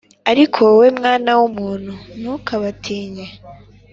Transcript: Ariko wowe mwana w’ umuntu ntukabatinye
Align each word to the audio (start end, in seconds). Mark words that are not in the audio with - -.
Ariko 0.31 0.57
wowe 0.67 0.87
mwana 0.99 1.31
w’ 1.37 1.41
umuntu 1.49 1.93
ntukabatinye 2.19 3.25